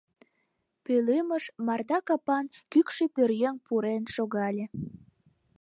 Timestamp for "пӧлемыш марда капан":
0.83-2.45